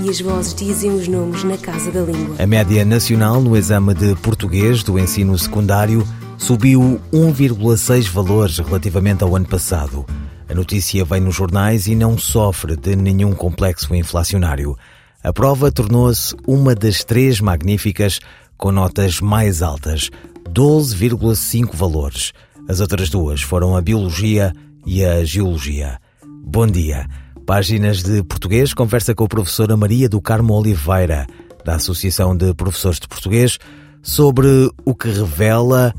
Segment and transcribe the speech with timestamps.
[0.00, 2.36] e as vozes dizem os nomes na Casa da Língua.
[2.38, 6.06] A média nacional no exame de português do ensino secundário
[6.38, 10.06] subiu 1,6 valores relativamente ao ano passado.
[10.48, 14.76] A notícia vem nos jornais e não sofre de nenhum complexo inflacionário.
[15.22, 18.20] A prova tornou-se uma das três magníficas
[18.56, 20.10] com notas mais altas,
[20.48, 22.32] 12,5 valores.
[22.68, 24.52] As outras duas foram a Biologia
[24.86, 25.98] e a Geologia.
[26.44, 27.06] Bom dia.
[27.46, 31.26] Páginas de Português conversa com a professora Maria do Carmo Oliveira,
[31.64, 33.58] da Associação de Professores de Português,
[34.00, 35.92] sobre o que revela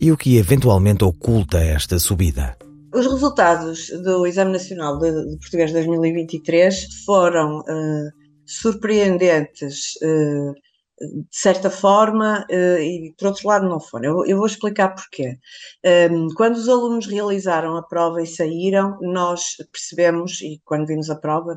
[0.00, 2.56] e o que eventualmente oculta esta subida.
[2.92, 8.10] Os resultados do Exame Nacional de, Português 2023 foram uh,
[8.44, 10.52] surpreendentes uh,
[11.00, 14.24] de certa forma, eh, e por outro lado não foram.
[14.26, 15.38] Eu, vou explicar porquê.
[15.82, 21.16] Ehm, quando os alunos realizaram a prova e saíram, nós percebemos, e quando vimos a
[21.16, 21.56] prova, é?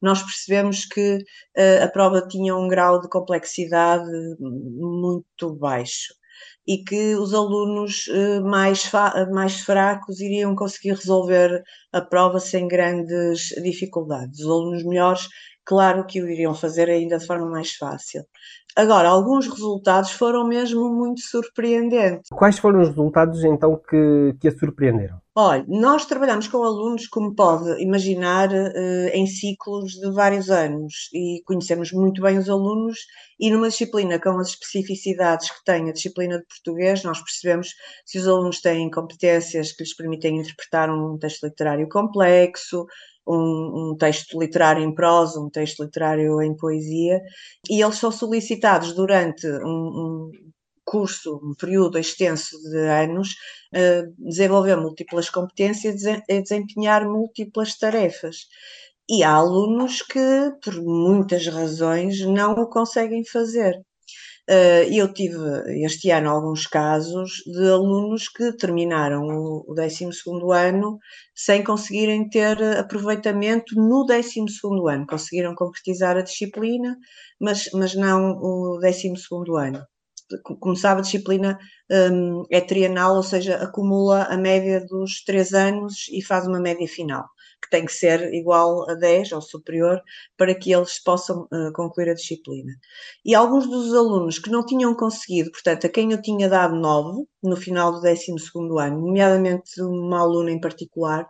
[0.00, 1.18] nós percebemos que
[1.56, 4.08] eh, a prova tinha um grau de complexidade
[4.40, 6.14] muito baixo
[6.66, 8.90] e que os alunos eh, mais,
[9.32, 14.40] mais fracos iriam conseguir resolver a prova sem grandes dificuldades.
[14.40, 15.28] Os alunos melhores,
[15.64, 18.24] claro que o iriam fazer ainda de forma mais fácil.
[18.76, 22.28] Agora, alguns resultados foram mesmo muito surpreendentes.
[22.30, 25.18] Quais foram os resultados então que, que a surpreenderam?
[25.34, 31.42] Olha, nós trabalhamos com alunos, como pode imaginar, eh, em ciclos de vários anos e
[31.46, 32.98] conhecemos muito bem os alunos
[33.40, 37.68] e numa disciplina com as especificidades que tem a disciplina de português, nós percebemos
[38.04, 42.86] se os alunos têm competências que lhes permitem interpretar um texto literário complexo,
[43.26, 47.20] um, um, texto literário em prosa, um texto literário em poesia,
[47.68, 50.30] e eles são solicitados durante um, um
[50.84, 53.30] curso, um período extenso de anos,
[53.74, 58.46] uh, desenvolver múltiplas competências e desempenhar múltiplas tarefas.
[59.08, 63.80] E há alunos que, por muitas razões, não o conseguem fazer.
[64.48, 65.36] Eh, eu tive
[65.84, 69.22] este ano alguns casos de alunos que terminaram
[69.66, 70.08] o 12
[70.54, 70.98] ano
[71.34, 74.40] sem conseguirem ter aproveitamento no 12
[74.88, 75.04] ano.
[75.06, 76.96] Conseguiram concretizar a disciplina,
[77.40, 79.12] mas, mas não o 12
[79.58, 79.84] ano.
[80.60, 81.58] Como sabe, a disciplina
[81.90, 86.86] um, é trienal, ou seja, acumula a média dos três anos e faz uma média
[86.88, 87.24] final
[87.62, 90.00] que tem que ser igual a 10 ou superior
[90.36, 92.72] para que eles possam uh, concluir a disciplina.
[93.24, 97.26] E alguns dos alunos que não tinham conseguido, portanto, a quem eu tinha dado 9
[97.42, 98.32] no final do 12
[98.78, 101.28] ano, nomeadamente uma aluna em particular,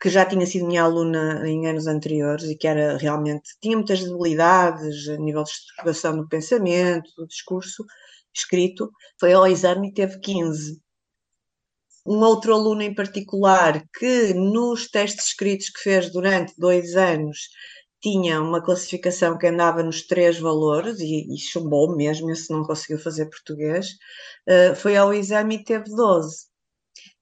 [0.00, 4.02] que já tinha sido minha aluna em anos anteriores e que era realmente, tinha muitas
[4.02, 7.84] debilidades a nível de estruturação do pensamento, do discurso
[8.34, 10.80] escrito, foi ao exame e teve 15
[12.08, 17.50] um outro aluno em particular que nos testes escritos que fez durante dois anos
[18.00, 22.98] tinha uma classificação que andava nos três valores e, e chumbou mesmo, se não conseguiu
[22.98, 23.88] fazer português,
[24.48, 26.46] uh, foi ao exame e teve 12.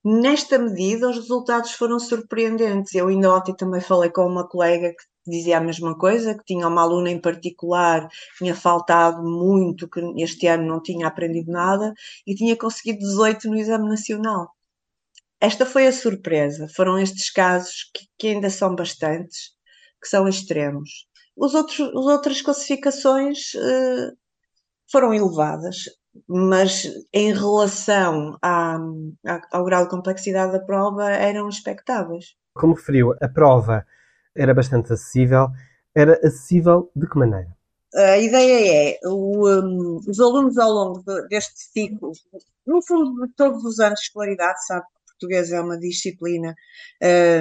[0.05, 2.95] Nesta medida, os resultados foram surpreendentes.
[2.95, 6.69] Eu ainda ontem também falei com uma colega que dizia a mesma coisa, que tinha
[6.69, 8.09] uma aluna em particular,
[8.39, 11.93] tinha faltado muito, que este ano não tinha aprendido nada,
[12.25, 14.56] e tinha conseguido 18 no exame nacional.
[15.41, 16.67] Esta foi a surpresa.
[16.75, 19.51] Foram estes casos que, que ainda são bastantes,
[20.01, 21.07] que são extremos.
[21.37, 24.17] Os outros, as outras classificações uh,
[24.91, 25.77] foram elevadas,
[26.27, 28.79] mas em relação à,
[29.27, 32.35] à, ao grau de complexidade da prova eram expectáveis.
[32.55, 33.87] Como referiu, a prova
[34.35, 35.49] era bastante acessível.
[35.95, 37.55] Era acessível de que maneira?
[37.95, 42.13] A ideia é, o, um, os alunos ao longo de, deste ciclo,
[42.67, 44.85] no fundo de todos os anos de escolaridade, sabe
[45.19, 46.55] português é uma disciplina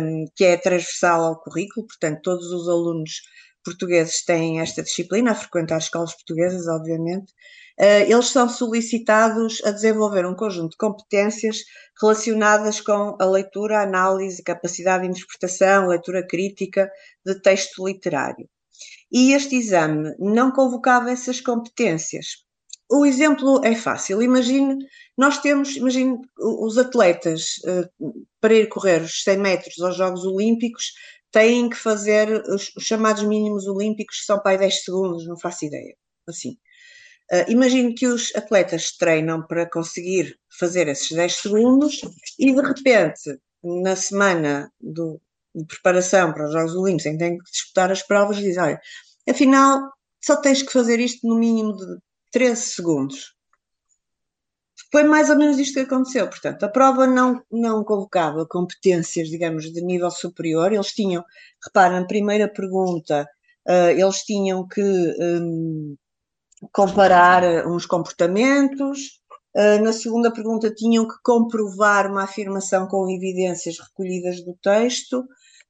[0.02, 3.22] um, que é transversal ao currículo, portanto, todos os alunos
[3.64, 7.34] portugueses têm esta disciplina, a frequentar escolas portuguesas, obviamente.
[7.78, 11.58] Uh, eles são solicitados a desenvolver um conjunto de competências
[12.00, 16.90] relacionadas com a leitura, a análise, capacidade de interpretação, leitura crítica
[17.26, 18.48] de texto literário.
[19.12, 22.45] E este exame não convocava essas competências,
[22.90, 24.22] o exemplo é fácil.
[24.22, 24.78] Imagine,
[25.18, 30.94] nós temos, imagine os atletas uh, para ir correr os 100 metros aos Jogos Olímpicos
[31.32, 35.38] têm que fazer os, os chamados mínimos olímpicos, que são para aí 10 segundos, não
[35.38, 35.96] faço ideia.
[36.28, 36.58] Assim.
[37.32, 42.02] Uh, imagino que os atletas treinam para conseguir fazer esses 10 segundos
[42.40, 45.20] e de repente, na semana do,
[45.54, 48.82] de preparação para os Jogos Olímpicos, em que têm que disputar as provas, dizem: olha,
[49.28, 49.92] afinal,
[50.24, 51.98] só tens que fazer isto no mínimo de
[52.36, 53.34] 13 segundos.
[54.92, 56.28] Foi mais ou menos isto que aconteceu.
[56.28, 60.74] Portanto, a prova não, não convocava competências, digamos, de nível superior.
[60.74, 61.24] Eles tinham,
[61.64, 63.26] repara, na primeira pergunta,
[63.66, 65.96] uh, eles tinham que um,
[66.74, 69.22] comparar uns comportamentos.
[69.56, 75.22] Uh, na segunda pergunta, tinham que comprovar uma afirmação com evidências recolhidas do texto.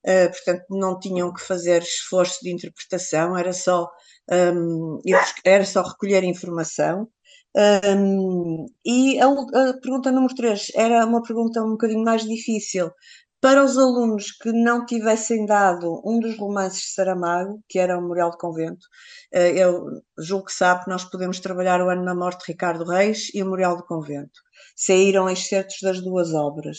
[0.04, 3.88] Uh, portanto, não tinham que fazer esforço de interpretação, era só,
[4.32, 5.00] um,
[5.44, 7.08] era só recolher informação.
[7.56, 12.92] Um, e a, a, pergunta número 3 era uma pergunta um bocadinho mais difícil.
[13.40, 18.02] Para os alunos que não tivessem dado um dos romances de Saramago, que era o
[18.02, 18.86] Memorial de Convento,
[19.34, 19.86] uh, eu
[20.18, 23.42] julgo que sabe que nós podemos trabalhar o ano na morte de Ricardo Reis e
[23.42, 24.42] o Memorial de Convento.
[24.76, 26.78] Saíram excertos das duas obras.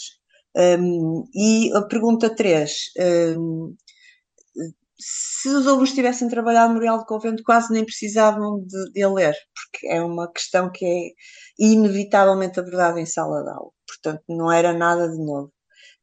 [0.57, 2.73] Um, e a pergunta 3,
[3.39, 3.75] um,
[4.99, 9.35] se os alunos tivessem trabalhado no Memorial de Convento, quase nem precisavam de, de ler,
[9.55, 11.11] porque é uma questão que é
[11.59, 13.71] inevitavelmente abordada em sala de aula.
[13.87, 15.53] Portanto, não era nada de novo.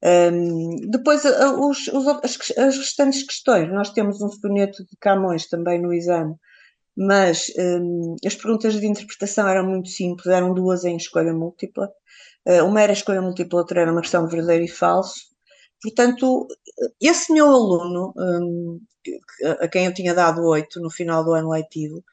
[0.03, 5.81] Um, depois, os, os, as, as, restantes questões, nós temos um soneto de Camões também
[5.81, 6.35] no exame,
[6.95, 11.89] mas um, as perguntas de interpretação eram muito simples, eram duas em escolha múltipla.
[12.45, 15.32] Uh, uma era escolha múltipla, outra era uma questão de verdadeiro e falso.
[15.83, 16.47] Portanto,
[17.01, 18.79] esse meu aluno, um,
[19.59, 22.03] a quem eu tinha dado oito no final do ano letivo,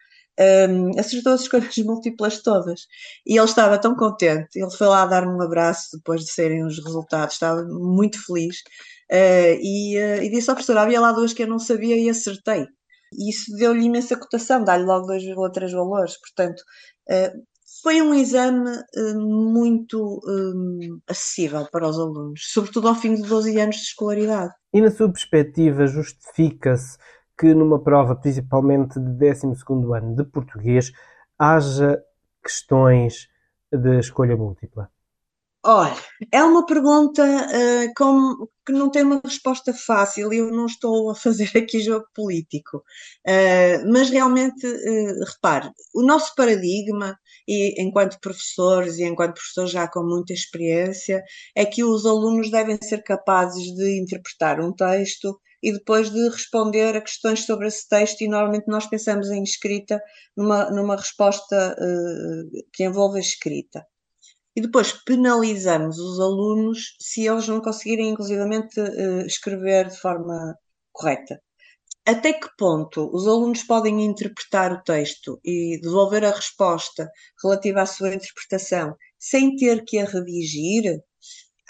[0.69, 2.87] um, acertou as escolhas múltiplas todas.
[3.27, 6.83] E ele estava tão contente, ele foi lá dar-me um abraço depois de serem os
[6.83, 8.59] resultados, estava muito feliz.
[9.11, 12.09] Uh, e, uh, e, disse ao professor: havia lá duas que eu não sabia e
[12.09, 12.67] acertei.
[13.13, 16.17] E isso deu-lhe imensa cotação, dá-lhe logo 2,3 valores.
[16.19, 16.61] Portanto,
[17.11, 17.43] uh,
[17.83, 23.59] foi um exame uh, muito um, acessível para os alunos, sobretudo ao fim de 12
[23.59, 24.53] anos de escolaridade.
[24.73, 26.99] E na sua perspectiva, justifica-se
[27.39, 29.47] que numa prova, principalmente de 12
[29.97, 30.93] ano de português,
[31.39, 31.99] haja
[32.43, 33.29] questões
[33.73, 34.91] de escolha múltipla?
[35.63, 35.95] Olha,
[36.33, 41.11] é uma pergunta uh, com, que não tem uma resposta fácil e eu não estou
[41.11, 42.79] a fazer aqui jogo político.
[43.29, 47.15] Uh, mas realmente, uh, repare, o nosso paradigma,
[47.47, 51.23] e enquanto professores e enquanto professores já com muita experiência,
[51.55, 56.97] é que os alunos devem ser capazes de interpretar um texto e depois de responder
[56.97, 60.01] a questões sobre esse texto, e normalmente nós pensamos em escrita,
[60.35, 61.77] numa, numa resposta
[62.73, 63.85] que envolva escrita
[64.61, 70.55] e depois penalizamos os alunos se eles não conseguirem, inclusivamente, eh, escrever de forma
[70.93, 71.41] correta.
[72.07, 77.11] Até que ponto os alunos podem interpretar o texto e devolver a resposta
[77.43, 81.01] relativa à sua interpretação sem ter que a redigir?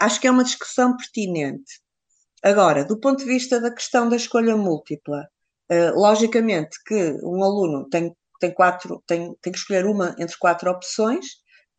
[0.01, 1.81] Acho que é uma discussão pertinente.
[2.43, 5.29] Agora, do ponto de vista da questão da escolha múltipla,
[5.69, 10.69] eh, logicamente que um aluno tem, tem, quatro, tem, tem que escolher uma entre quatro
[10.71, 11.27] opções,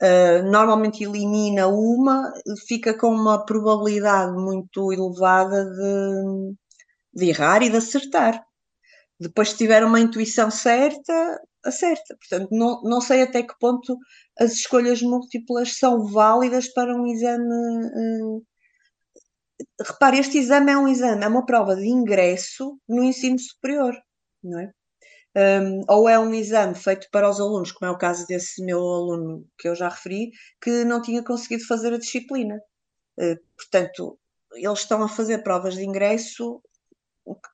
[0.02, 2.34] Uh, normalmente elimina uma,
[2.68, 6.56] fica com uma probabilidade muito elevada de,
[7.14, 8.44] de errar e de acertar.
[9.20, 12.18] Depois, se tiver uma intuição certa, acerta.
[12.18, 13.98] Portanto, não, não sei até que ponto
[14.40, 17.46] as escolhas múltiplas são válidas para um exame.
[17.46, 18.44] Uh...
[19.80, 23.96] Repare, este exame é um exame, é uma prova de ingresso no ensino superior,
[24.44, 24.72] não é?
[25.36, 28.80] Um, ou é um exame feito para os alunos, como é o caso desse meu
[28.80, 32.60] aluno que eu já referi, que não tinha conseguido fazer a disciplina.
[33.18, 34.18] Uh, portanto,
[34.54, 36.62] eles estão a fazer provas de ingresso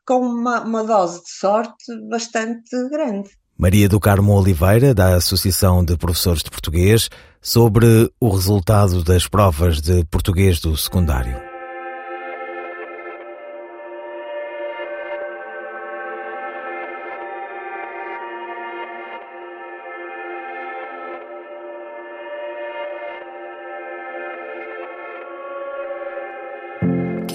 [0.06, 3.30] com uma, uma dose de sorte bastante grande.
[3.58, 7.10] Maria do Carmo Oliveira, da Associação de Professores de Português,
[7.42, 11.47] sobre o resultado das provas de português do secundário.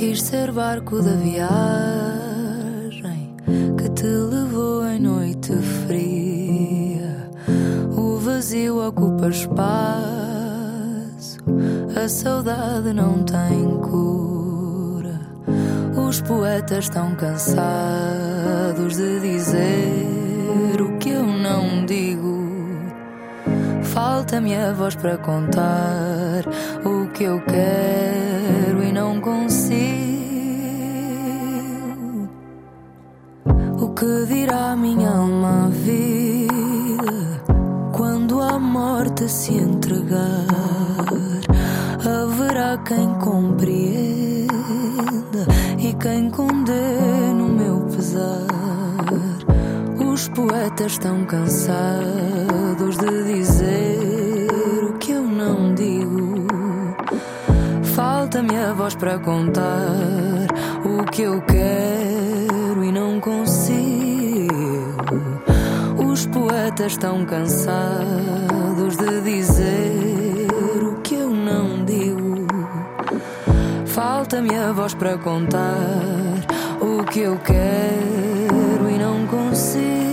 [0.03, 1.37] Quis ser barco da viagem
[3.79, 5.53] que te levou em noite
[5.87, 7.31] fria.
[7.97, 9.63] O vazio ocupa espaço,
[11.95, 15.21] a saudade não tem cura.
[15.97, 22.43] Os poetas estão cansados de dizer o que eu não digo.
[23.85, 26.43] Falta-me a voz para contar
[26.85, 28.32] o que eu quero
[34.03, 37.41] que dirá minha alma vida
[37.93, 40.19] quando morte se entregar,
[42.01, 44.49] haverá quem compreenda
[45.79, 48.49] e quem condene o meu pesar.
[50.13, 54.49] Os poetas estão cansados de dizer
[54.91, 56.49] o que eu não digo.
[57.95, 60.49] Falta-me a voz para contar
[60.85, 62.12] o que eu quero
[66.63, 70.47] poetas estão cansados de dizer
[70.81, 72.47] o que eu não digo.
[73.87, 75.67] Falta-me a voz para contar
[76.81, 80.13] o que eu quero e não consigo.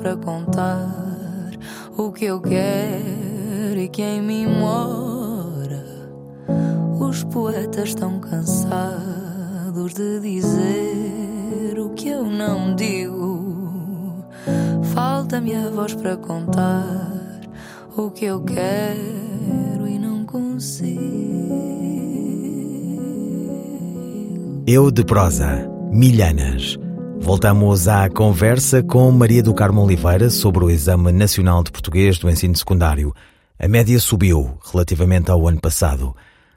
[0.00, 0.88] Para contar
[1.96, 5.84] o que eu quero e quem me mora.
[6.98, 14.24] Os poetas estão cansados de dizer o que eu não digo.
[14.94, 17.40] Falta-me a voz para contar
[17.96, 21.19] o que eu quero e não consigo.
[24.66, 26.78] Eu de prosa, Milhanas
[27.18, 32.30] Voltamos à conversa com Maria do Carmo Oliveira sobre o Exame Nacional de Português do
[32.30, 33.14] Ensino Secundário.
[33.58, 36.16] A média subiu relativamente ao ano passado.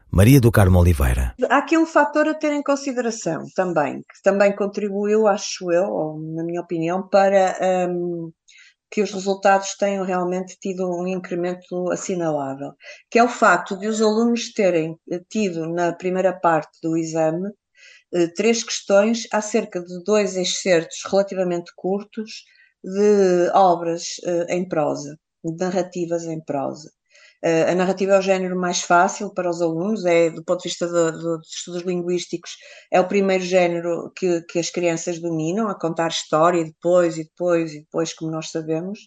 [0.10, 1.34] Maria do Carmo Oliveira.
[1.50, 6.20] Há aqui um fator a ter em consideração também, que também contribuiu, acho eu, ou
[6.36, 7.58] na minha opinião, para
[7.90, 8.32] um,
[8.90, 12.74] que os resultados tenham realmente tido um incremento assinalável,
[13.10, 14.96] que é o facto de os alunos terem
[15.30, 17.52] tido na primeira parte do exame eh,
[18.36, 22.44] três questões acerca de dois excertos relativamente curtos
[22.84, 26.92] de obras eh, em prosa, de narrativas em prosa.
[27.44, 30.70] Eh, a narrativa é o género mais fácil para os alunos, é, do ponto de
[30.70, 32.52] vista dos estudos linguísticos,
[32.92, 37.24] é o primeiro género que, que as crianças dominam, a contar história, e depois, e
[37.24, 39.00] depois, e depois, como nós sabemos.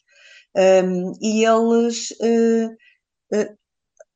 [0.57, 2.71] Um, e eles uh,
[3.35, 3.57] uh,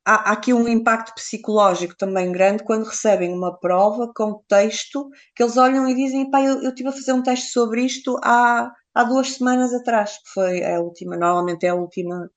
[0.05, 5.57] há, aqui um impacto psicológico também grande quando recebem uma prova com texto que eles
[5.57, 9.05] olham e dizem, pá, eu, eu estive a fazer um teste sobre isto há, há
[9.05, 12.31] duas semanas atrás, que foi a última, normalmente é a última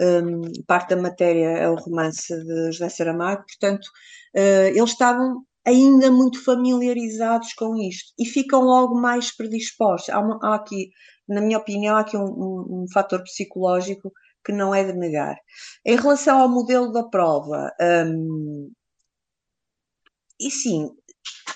[0.00, 3.86] um, parte da matéria, é o romance de José Saramago, portanto,
[4.36, 10.08] uh, eles estavam ainda muito familiarizados com isto e ficam logo mais predispostos.
[10.08, 10.90] Há, uma, há aqui,
[11.28, 14.10] na minha opinião, há aqui um, um, um fator psicológico
[14.44, 15.36] que não é de negar.
[15.84, 18.70] Em relação ao modelo da prova, hum,
[20.40, 20.90] e sim,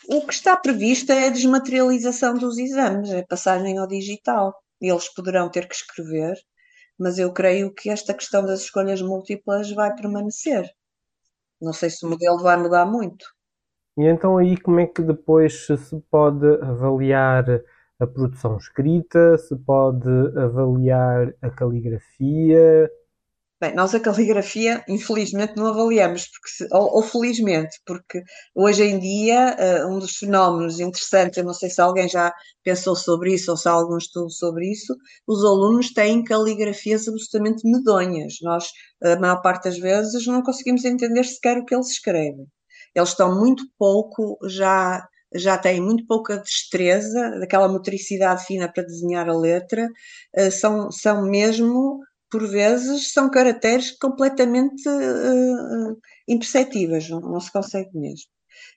[0.09, 4.55] o que está previsto é a desmaterialização dos exames, é passagem ao digital.
[4.81, 6.35] Eles poderão ter que escrever,
[6.99, 10.69] mas eu creio que esta questão das escolhas múltiplas vai permanecer.
[11.61, 13.25] Não sei se o modelo vai mudar muito.
[13.97, 17.45] E então aí como é que depois se pode avaliar
[18.03, 22.91] a produção escrita, se pode avaliar a caligrafia.
[23.61, 28.21] Bem, nós a caligrafia, infelizmente, não avaliamos, se, ou, ou, felizmente, porque
[28.57, 32.97] hoje em dia uh, um dos fenómenos interessantes, eu não sei se alguém já pensou
[32.97, 34.93] sobre isso ou se há algum estudo sobre isso,
[35.29, 38.35] os alunos têm caligrafias absolutamente medonhas.
[38.43, 38.67] Nós,
[39.01, 42.49] a maior parte das vezes, não conseguimos entender sequer o que eles escrevem.
[42.97, 49.29] Eles estão muito pouco já já têm muito pouca destreza, daquela motricidade fina para desenhar
[49.29, 49.89] a letra,
[50.35, 55.97] eh, são, são mesmo, por vezes, são caracteres completamente uh,
[56.29, 58.27] imperceptíveis, não, não, se consegue mesmo.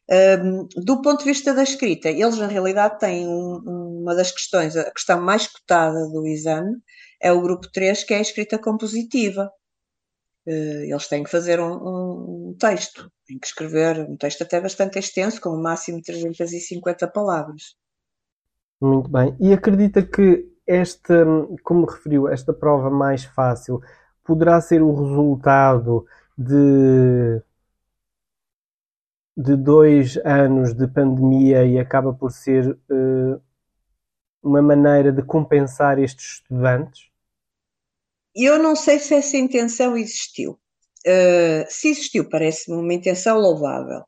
[0.09, 4.75] Um, do ponto de vista da escrita, eles na realidade têm um, uma das questões,
[4.75, 6.75] a questão mais cotada do exame,
[7.21, 9.50] é o grupo 3, que é a escrita compositiva.
[10.47, 15.00] Uh, eles têm que fazer um, um texto tem que escrever um texto até bastante
[15.00, 17.75] extenso, com o um máximo de 350 palavras.
[18.80, 19.36] Muito bem.
[19.40, 21.25] E acredita que esta,
[21.64, 23.82] como referiu, esta prova mais fácil
[24.24, 26.06] poderá ser o resultado
[26.38, 27.42] de,
[29.38, 33.42] de dois anos de pandemia e acaba por ser uh,
[34.44, 37.10] uma maneira de compensar estes estudantes?
[38.36, 40.60] Eu não sei se essa intenção existiu.
[41.07, 44.03] Uh, se existiu, parece-me uma intenção louvável.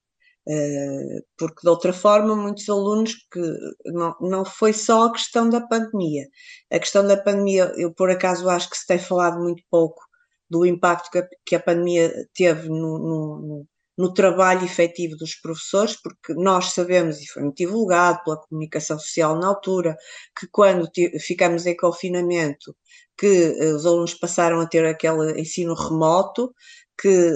[0.47, 3.41] Uh, porque de outra forma, muitos alunos que
[3.85, 6.25] não, não foi só a questão da pandemia.
[6.71, 10.01] A questão da pandemia, eu por acaso acho que se tem falado muito pouco
[10.49, 15.97] do impacto que a, que a pandemia teve no, no, no, trabalho efetivo dos professores,
[16.01, 19.97] porque nós sabemos, e foi muito divulgado pela comunicação social na altura,
[20.39, 20.89] que quando
[21.19, 22.75] ficamos em confinamento,
[23.17, 26.53] que uh, os alunos passaram a ter aquele ensino remoto,
[26.99, 27.31] que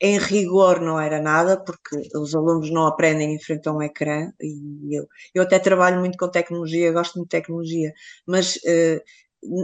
[0.00, 4.30] em rigor não era nada, porque os alunos não aprendem em frente a um ecrã,
[4.40, 7.92] e eu, eu até trabalho muito com tecnologia, gosto muito de tecnologia,
[8.26, 9.00] mas uh,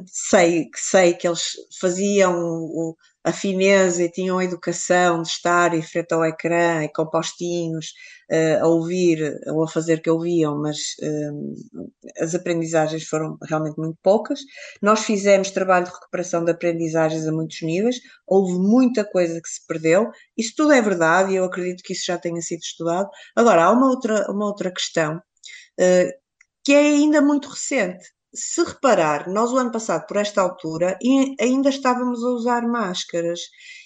[0.07, 5.81] sei, sei que eles faziam o, a fineza e tinham a educação de estar em
[5.81, 7.95] frente ao ecrã e com postinhos
[8.31, 11.83] uh, a ouvir ou a fazer que ouviam, mas uh,
[12.21, 14.41] as aprendizagens foram realmente muito poucas.
[14.83, 19.67] Nós fizemos trabalho de recuperação de aprendizagens a muitos níveis, houve muita coisa que se
[19.67, 23.09] perdeu, isso tudo é verdade e eu acredito que isso já tenha sido estudado.
[23.35, 26.25] Agora, há uma outra, uma outra questão uh,
[26.63, 30.99] que é ainda muito recente se reparar, nós o ano passado, por esta altura,
[31.41, 33.41] ainda estávamos a usar máscaras.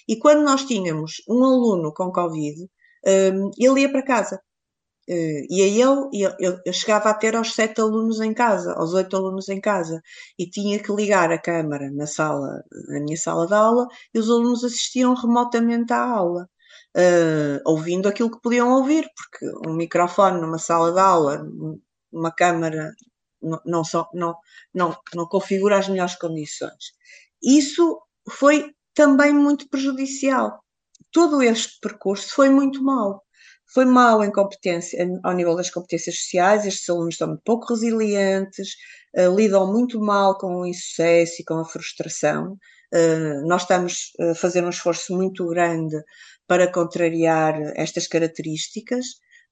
[0.07, 2.63] E quando nós tínhamos um aluno com Covid,
[3.33, 4.39] hum, ele ia para casa.
[5.09, 9.15] Eh, e aí eu, eu, chegava a ter aos sete alunos em casa, aos oito
[9.17, 10.01] alunos em casa,
[10.37, 14.29] e tinha que ligar a câmara na sala, na minha sala de aula, e os
[14.29, 16.47] alunos assistiam remotamente à aula,
[16.97, 21.41] uh, ouvindo aquilo que podiam ouvir, porque um microfone numa sala de aula,
[22.11, 22.91] uma câmara
[23.41, 24.35] não, não, não,
[24.73, 26.93] não, não configura as melhores condições.
[27.41, 30.59] Isso foi também muito prejudicial.
[31.11, 33.23] Todo este percurso foi muito mau.
[33.73, 38.69] Foi mau em competência, ao nível das competências sociais, estes alunos estão muito pouco resilientes,
[39.15, 42.57] uh, lidam muito mal com o insucesso e com a frustração.
[42.93, 45.95] Uh, nós estamos a fazer um esforço muito grande
[46.47, 49.05] para contrariar estas características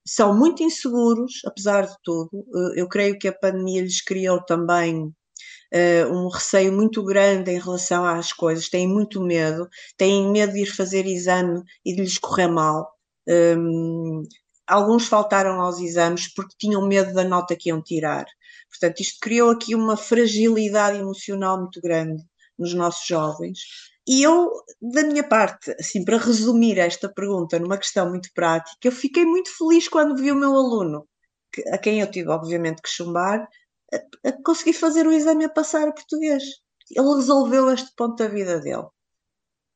[0.08, 2.30] são muito inseguros, apesar de tudo.
[2.34, 5.14] Eh, eu creio que a pandemia lhes criou também
[5.74, 9.68] Uh, um receio muito grande em relação às coisas, têm muito medo,
[9.98, 12.90] têm medo de ir fazer exame e de lhes correr mal.
[13.28, 14.24] Um,
[14.66, 18.26] alguns faltaram aos exames porque tinham medo da nota que iam tirar.
[18.70, 22.24] Portanto, isto criou aqui uma fragilidade emocional muito grande
[22.58, 23.60] nos nossos jovens
[24.08, 24.50] e eu,
[24.82, 29.50] da minha parte, assim, para resumir esta pergunta numa questão muito prática, eu fiquei muito
[29.58, 31.06] feliz quando vi o meu aluno,
[31.52, 33.46] que, a quem eu tive, obviamente, que chumbar,
[33.94, 36.44] a, a conseguir fazer o exame a passar a português.
[36.90, 38.88] Ele resolveu este ponto da vida dele.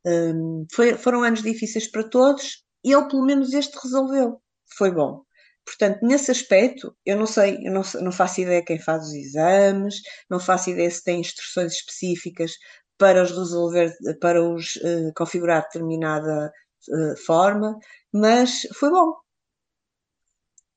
[0.05, 4.41] Um, foi, foram anos difíceis para todos e ele, pelo menos, este resolveu.
[4.77, 5.23] Foi bom.
[5.65, 9.95] Portanto, nesse aspecto, eu não sei, eu não, não, faço ideia quem faz os exames,
[10.29, 12.53] não faço ideia se tem instruções específicas
[13.01, 16.53] para os resolver, para os uh, configurar de determinada
[16.87, 17.75] uh, forma,
[18.13, 19.15] mas foi bom.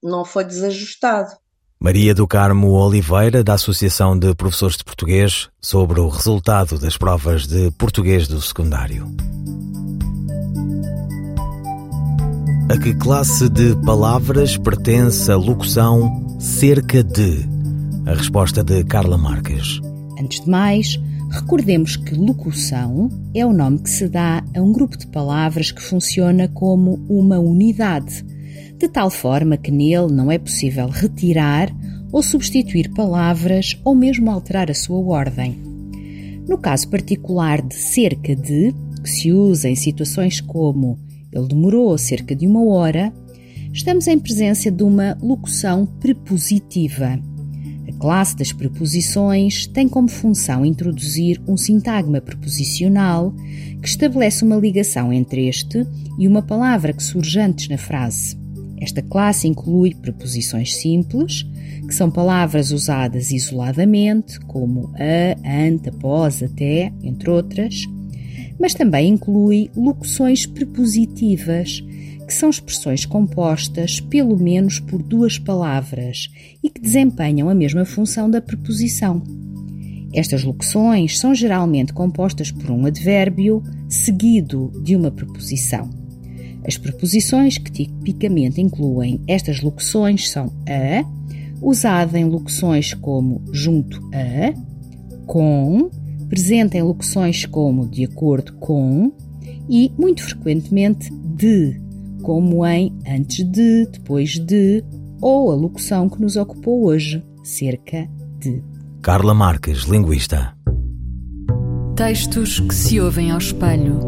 [0.02, 1.36] Não foi desajustado.
[1.78, 7.46] Maria do Carmo Oliveira, da Associação de Professores de Português, sobre o resultado das provas
[7.46, 9.06] de português do secundário.
[12.72, 17.46] A que classe de palavras pertence a locução cerca de?
[18.06, 19.78] A resposta de Carla Marques.
[20.18, 20.98] Antes de mais,
[21.30, 25.82] Recordemos que locução é o nome que se dá a um grupo de palavras que
[25.82, 28.22] funciona como uma unidade,
[28.78, 31.74] de tal forma que nele não é possível retirar
[32.12, 35.58] ou substituir palavras ou mesmo alterar a sua ordem.
[36.48, 40.98] No caso particular de cerca de, que se usa em situações como
[41.32, 43.12] ele demorou cerca de uma hora,
[43.72, 47.18] estamos em presença de uma locução prepositiva
[47.98, 53.32] classe das preposições tem como função introduzir um sintagma preposicional
[53.80, 55.86] que estabelece uma ligação entre este
[56.18, 58.36] e uma palavra que surge antes na frase.
[58.80, 61.46] Esta classe inclui preposições simples,
[61.86, 67.84] que são palavras usadas isoladamente, como a, ante, após, até, entre outras,
[68.58, 71.82] mas também inclui locuções prepositivas,
[72.34, 76.28] que são expressões compostas pelo menos por duas palavras
[76.60, 79.22] e que desempenham a mesma função da preposição.
[80.12, 85.88] Estas locuções são geralmente compostas por um advérbio seguido de uma preposição.
[86.66, 91.04] As preposições que tipicamente incluem estas locuções são a,
[91.62, 94.52] usada em locuções como junto a,
[95.24, 95.88] com,
[96.28, 99.12] presente em locuções como de acordo com
[99.68, 101.83] e, muito frequentemente, de,
[102.24, 104.82] como em antes de, depois de,
[105.20, 108.08] ou a locução que nos ocupou hoje, cerca
[108.40, 108.64] de.
[109.02, 110.56] Carla Marques, linguista.
[111.94, 114.00] Textos que se ouvem ao espelho.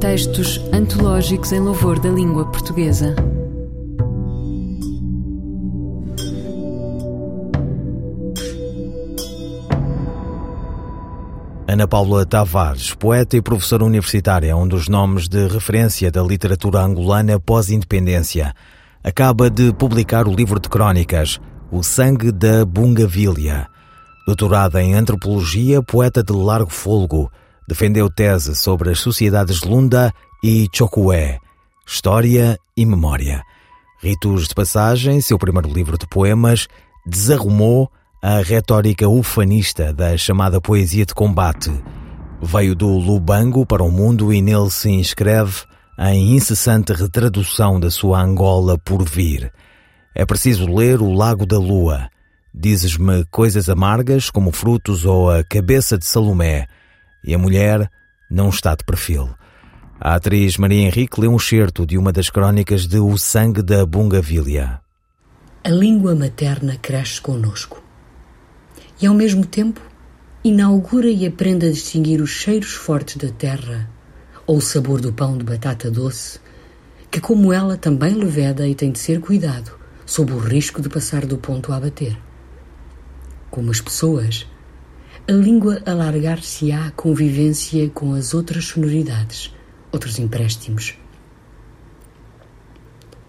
[0.00, 3.14] Textos antológicos em louvor da língua portuguesa.
[11.72, 16.82] Ana Paula Tavares, poeta e professora universitária, é um dos nomes de referência da literatura
[16.82, 18.54] angolana pós-independência.
[19.02, 23.66] Acaba de publicar o livro de crónicas O Sangue da Bungavilha.
[24.26, 27.32] Doutorada em antropologia, poeta de largo folgo,
[27.66, 30.12] defendeu tese sobre as sociedades Lunda
[30.44, 31.38] e Chocué,
[31.86, 33.42] História e Memória.
[34.02, 36.68] Ritos de Passagem, seu primeiro livro de poemas,
[37.06, 37.90] desarrumou
[38.24, 41.72] a retórica ufanista da chamada poesia de combate.
[42.40, 45.62] Veio do Lubango para o mundo e nele se inscreve
[45.98, 49.52] em incessante retradução da sua Angola por vir.
[50.14, 52.08] É preciso ler O Lago da Lua.
[52.54, 56.68] Dizes-me coisas amargas como frutos ou a cabeça de Salomé.
[57.24, 57.90] E a mulher
[58.30, 59.30] não está de perfil.
[60.00, 63.84] A atriz Maria Henrique lê um certo de uma das crónicas de O Sangue da
[63.84, 64.80] Bungavilha.
[65.64, 67.81] A língua materna cresce conosco
[69.02, 69.80] e, ao mesmo tempo,
[70.44, 73.90] inaugura e aprende a distinguir os cheiros fortes da terra
[74.46, 76.38] ou o sabor do pão de batata doce,
[77.10, 79.72] que, como ela, também leveda e tem de ser cuidado,
[80.06, 82.16] sob o risco de passar do ponto a bater.
[83.50, 84.46] Como as pessoas,
[85.26, 89.52] a língua alargar-se-á à convivência com as outras sonoridades,
[89.90, 90.96] outros empréstimos.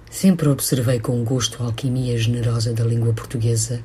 [0.09, 3.83] Sempre observei com gosto a alquimia generosa da língua portuguesa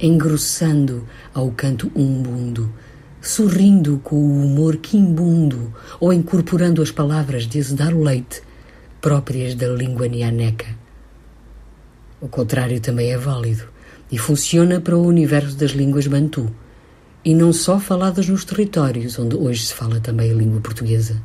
[0.00, 2.72] engrossando ao canto umbundo,
[3.20, 8.42] sorrindo com o humor quimbundo ou incorporando as palavras de azedar o leite,
[9.00, 10.66] próprias da língua nianeca.
[12.20, 13.64] O contrário também é válido
[14.10, 16.50] e funciona para o universo das línguas bantu,
[17.24, 21.20] e não só faladas nos territórios onde hoje se fala também a língua portuguesa.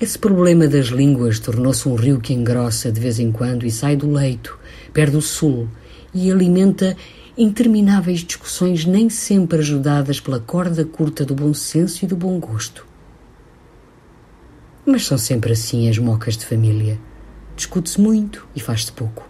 [0.00, 3.94] Esse problema das línguas tornou-se um rio que engrossa de vez em quando e sai
[3.96, 4.58] do leito,
[4.92, 5.68] perde o sul
[6.14, 6.96] e alimenta
[7.36, 12.86] intermináveis discussões nem sempre ajudadas pela corda curta do bom senso e do bom gosto.
[14.86, 16.98] Mas são sempre assim as mocas de família.
[17.56, 19.28] Discute-se muito e faz-se pouco.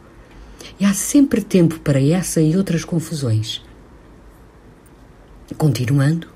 [0.78, 3.62] E há sempre tempo para essa e outras confusões.
[5.56, 6.26] Continuando,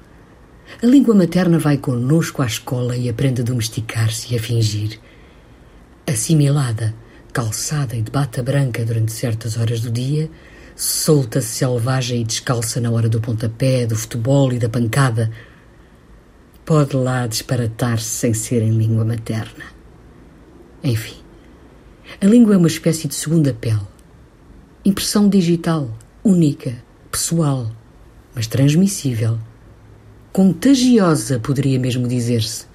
[0.83, 5.01] a língua materna vai conosco à escola e aprende a domesticar-se e a fingir.
[6.07, 6.95] Assimilada,
[7.39, 10.29] calçada e de bata branca durante certas horas do dia,
[10.75, 15.31] solta, selvagem e descalça na hora do pontapé, do futebol e da pancada,
[16.67, 19.67] pode lá disparatar-se sem ser em língua materna.
[20.83, 21.15] Enfim,
[22.21, 23.87] a língua é uma espécie de segunda pele.
[24.85, 26.75] Impressão digital, única,
[27.09, 27.71] pessoal,
[28.35, 29.39] mas transmissível.
[30.33, 32.67] Contagiosa, poderia mesmo dizer-se.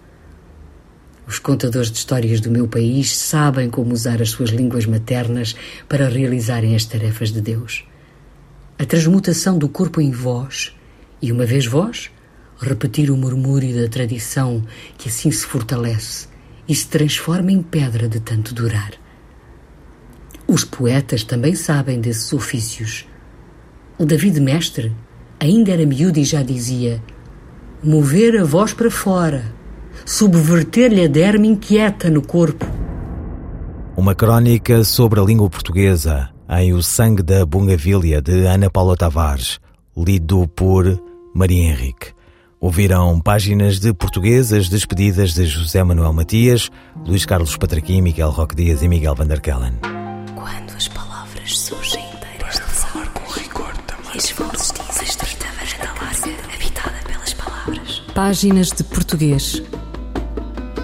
[1.26, 5.56] Os contadores de histórias do meu país sabem como usar as suas línguas maternas
[5.88, 7.86] para realizarem as tarefas de Deus.
[8.78, 10.76] A transmutação do corpo em voz,
[11.22, 12.12] e uma vez voz,
[12.60, 14.66] repetir o murmúrio da tradição
[14.98, 16.28] que assim se fortalece
[16.68, 18.92] e se transforma em pedra de tanto durar.
[20.46, 23.08] Os poetas também sabem desses ofícios.
[23.98, 24.94] O David Mestre
[25.40, 27.02] ainda era miúdo e já dizia:
[27.82, 29.63] mover a voz para fora
[30.06, 32.66] subverter-lhe a derme inquieta no corpo.
[33.96, 39.60] Uma crónica sobre a língua portuguesa em O Sangue da Bungavilha de Ana Paula Tavares,
[39.96, 41.02] lido por
[41.34, 42.12] Maria Henrique.
[42.60, 46.70] Ouviram páginas de portuguesas despedidas de José Manuel Matias,
[47.06, 49.74] Luís Carlos Patraquim, Miguel Roque Dias e Miguel Vanderkellen.
[50.34, 54.18] Quando as palavras surgem inteiras Para falar com rigor também.
[54.18, 58.02] Esforços dizem habitada pelas palavras.
[58.14, 59.62] Páginas de português